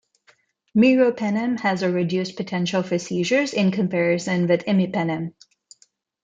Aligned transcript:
Meropenem 0.75 1.59
has 1.59 1.83
a 1.83 1.91
reduced 1.91 2.35
potential 2.35 2.81
for 2.81 2.97
seizures 2.97 3.53
in 3.53 3.69
comparison 3.69 4.47
with 4.47 4.65
imipenem. 4.65 5.33